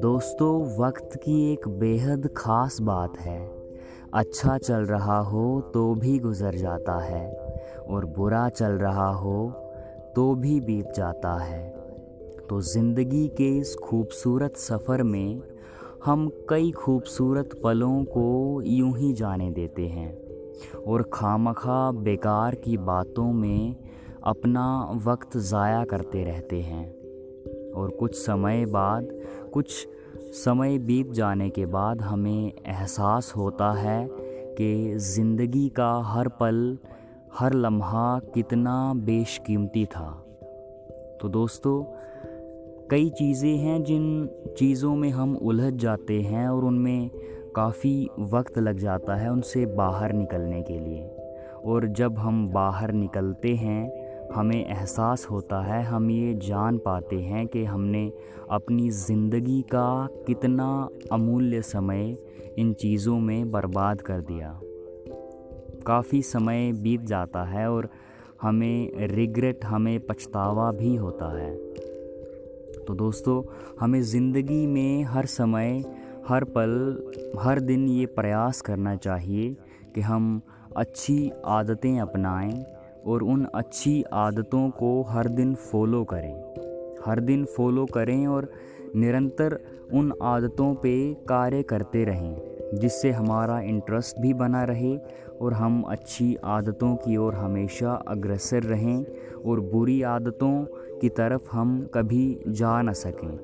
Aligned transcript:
दोस्तों, 0.00 0.78
वक्त 0.78 1.16
की 1.16 1.52
एक 1.52 1.68
बेहद 1.68 2.28
ख़ास 2.36 2.80
बात 2.80 3.18
है। 3.18 3.38
अच्छा 4.14 4.58
चल 4.58 4.84
रहा 4.84 5.18
हो 5.18 5.60
तो 5.74 5.94
भी 5.94 6.18
गुज़र 6.18 6.54
जाता 6.54 6.98
है, 7.00 7.30
और 7.88 8.06
बुरा 8.06 8.48
चल 8.48 8.72
रहा 8.72 9.08
हो 9.08 9.52
तो 10.16 10.34
भी 10.34 10.60
बीत 10.60 10.92
जाता 10.96 11.36
है। 11.38 11.70
तो 12.48 12.60
ज़िंदगी 12.60 13.28
के 13.28 13.48
इस 13.58 13.74
खूबसूरत 13.74 14.56
सफ़र 14.56 15.02
में 15.02 15.42
हम 16.04 16.30
कई 16.48 16.70
खूबसूरत 16.70 17.60
पलों 17.64 18.04
को 18.04 18.62
यूँ 18.62 18.98
ही 18.98 19.12
जाने 19.12 19.50
देते 19.50 19.86
हैं, 19.86 20.12
और 20.82 21.02
खामखा 21.12 21.90
बेकार 21.92 22.54
की 22.54 22.76
बातों 22.76 23.32
में 23.32 23.91
अपना 24.24 24.64
वक्त 25.06 25.36
ज़ाया 25.36 25.84
करते 25.84 26.24
रहते 26.24 26.60
हैं 26.60 26.84
और 27.72 27.90
कुछ 27.90 28.14
समय 28.14 28.66
बाद, 28.66 29.08
कुछ 29.52 29.88
समय 30.34 30.78
बीत 30.78 31.10
जाने 31.12 31.50
के 31.50 31.66
बाद 31.66 32.02
हमें 32.02 32.52
एहसास 32.66 33.32
होता 33.36 33.72
है 33.72 34.08
कि 34.58 34.98
ज़िंदगी 34.98 35.68
का 35.68 35.92
हर 36.04 36.28
पल, 36.28 36.78
हर 37.38 37.52
लम्हा 37.52 38.18
कितना 38.18 38.94
बेशकीमती 38.94 39.86
था। 39.86 40.10
तो 41.20 41.28
दोस्तों, 41.28 41.82
कई 42.90 43.10
चीज़ें 43.10 43.56
हैं 43.56 43.82
जिन 43.84 44.28
चीज़ों 44.58 44.94
में 44.96 45.10
हम 45.10 45.36
उलझ 45.36 45.72
जाते 45.74 46.20
हैं 46.20 46.48
और 46.48 46.64
उनमें 46.64 47.10
काफ़ी 47.56 48.08
वक्त 48.18 48.58
लग 48.58 48.78
जाता 48.78 49.14
है 49.14 49.32
उनसे 49.32 49.66
बाहर 49.66 50.12
निकलने 50.12 50.62
के 50.62 50.78
लिए। 50.78 51.18
और 51.64 51.86
जब 51.86 52.18
हम 52.18 52.48
बाहर 52.48 52.92
निकलते 52.92 53.54
हैं 53.54 54.01
हमें 54.34 54.64
एहसास 54.66 55.26
होता 55.30 55.60
है, 55.62 55.82
हम 55.84 56.10
ये 56.10 56.34
जान 56.34 56.78
पाते 56.78 57.16
हैं 57.16 57.46
कि 57.46 57.64
हमने 57.64 58.12
अपनी 58.50 58.90
ज़िंदगी 58.90 59.60
का 59.62 60.08
कितना 60.26 60.88
अमूल्य 61.12 61.62
समय 61.62 62.16
इन 62.58 62.72
चीज़ों 62.72 63.18
में 63.20 63.50
बर्बाद 63.50 64.00
कर 64.00 64.20
दिया। 64.20 64.58
काफ़ी 65.86 66.22
समय 66.22 66.72
बीत 66.72 67.00
जाता 67.00 67.44
है 67.44 67.70
और 67.70 67.88
हमें 68.42 69.06
रिग्रेट, 69.08 69.64
हमें 69.64 70.00
पछतावा 70.00 70.70
भी 70.72 70.94
होता 70.96 71.38
है। 71.38 71.54
तो 72.84 72.94
दोस्तों, 72.94 73.42
हमें 73.80 74.02
ज़िंदगी 74.02 74.66
में 74.66 75.02
हर 75.04 75.26
समय, 75.26 75.84
हर 76.28 76.44
पल, 76.44 76.72
हर 77.40 77.60
दिन 77.60 77.88
ये 77.88 78.06
प्रयास 78.06 78.60
करना 78.60 78.96
चाहिए 78.96 79.56
कि 79.94 80.00
हम 80.00 80.40
अच्छी 80.76 81.32
आदतें 81.46 82.00
अपनाएँ 82.00 82.64
और 83.06 83.22
उन 83.22 83.46
अच्छी 83.54 84.04
आदतों 84.12 84.70
को 84.70 85.02
हर 85.02 85.28
दिन 85.28 85.54
फॉलो 85.54 86.04
करें। 86.04 86.52
हर 87.06 87.20
दिन 87.20 87.44
फॉलो 87.44 87.86
करें 87.86 88.26
और 88.26 88.52
निरंतर 88.96 89.58
उन 89.92 90.12
आदतों 90.22 90.74
पे 90.74 91.14
कार्य 91.14 91.62
करते 91.62 92.04
रहें, 92.04 92.36
जिससे 92.74 93.10
हमारा 93.10 93.60
इंटरेस्ट 93.60 94.20
भी 94.20 94.34
बना 94.34 94.64
रहे 94.64 94.96
और 95.40 95.52
हम 95.52 95.82
अच्छी 95.82 96.36
आदतों 96.44 96.96
की 96.96 97.16
ओर 97.16 97.34
हमेशा 97.34 97.92
अग्रसर 98.08 98.62
रहें 98.62 99.04
और 99.46 99.60
बुरी 99.60 100.02
आदतों 100.02 100.64
की 101.00 101.08
तरफ़ 101.08 101.48
हम 101.52 101.90
कभी 101.94 102.40
जा 102.48 102.82
न 102.82 102.92
सकें। 102.92 103.38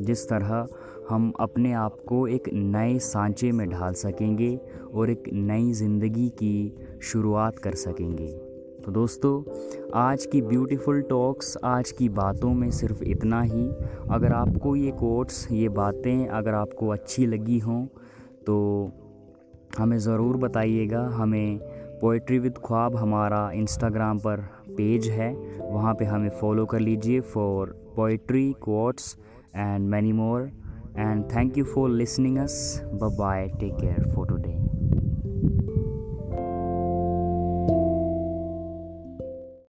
जिस 0.00 0.28
तरह 0.28 0.66
हम 1.08 1.32
अपने 1.40 1.72
आप 1.72 1.96
को 2.08 2.26
एक 2.28 2.48
नए 2.52 2.98
सांचे 2.98 3.52
में 3.52 3.68
ढाल 3.70 3.92
सकेंगे 3.92 4.60
और 4.94 5.10
एक 5.10 5.22
नई 5.32 5.72
ज़िंदगी 5.72 6.28
की 6.28 6.76
शुरुआत 7.02 7.58
कर 7.58 7.74
सकेंगे। 7.74 8.45
तो 8.86 8.92
दोस्तों, 8.92 9.90
आज 9.94 10.24
की 10.32 10.40
ब्यूटीफुल 10.42 11.00
टॉक्स 11.02 11.56
आज 11.64 11.90
की 11.90 12.08
बातों 12.08 12.52
में 12.54 12.70
सिर्फ़ 12.70 13.02
इतना 13.04 13.40
ही। 13.42 13.66
अगर 14.10 14.32
आपको 14.32 14.74
ये 14.76 14.90
कोट्स 14.90 15.46
ये 15.52 15.68
बातें 15.68 16.26
अगर 16.28 16.54
आपको 16.54 16.88
अच्छी 16.88 17.26
लगी 17.26 17.58
हों 17.58 17.84
तो 18.46 18.58
हमें 19.78 19.98
ज़रूर 19.98 20.36
बताइएगा। 20.36 21.02
हमें 21.14 21.58
पोइट्री 22.00 22.38
विद 22.38 22.58
ख्वाब 22.66 22.96
हमारा 22.96 23.50
इंस्टाग्राम 23.54 24.18
पर 24.18 24.46
पेज 24.70 25.08
है। 25.10 25.32
वहाँ 25.62 25.94
पे 25.94 26.04
हमें 26.04 26.30
फॉलो 26.40 26.66
कर 26.66 26.80
लीजिए 26.80 27.20
for 27.34 27.76
poetry 27.96 28.50
quotes 28.62 29.16
and 29.56 29.88
many 29.88 30.12
more 30.12 30.50
and 30.98 31.24
thank 31.34 31.58
you 31.58 31.64
for 31.64 31.90
listening 31.90 32.38
us 32.38 32.80
bye 32.94 33.48
take 33.50 33.74
care 33.74 34.12
photo 34.14 34.36